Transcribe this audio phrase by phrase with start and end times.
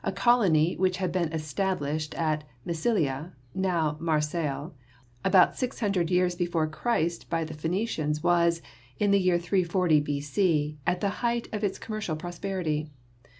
[0.03, 3.33] A colony which had been established at Massilia—
[3.69, 4.71] now Marseilles—
[5.23, 8.63] about six hundred years before Christ by the Phocians was,
[8.97, 12.89] in the year 340 B.C., at the height of its commercial prosperity.